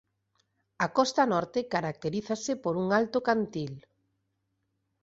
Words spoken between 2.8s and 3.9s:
un alto cantil.